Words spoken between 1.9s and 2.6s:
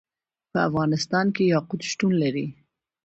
شتون لري.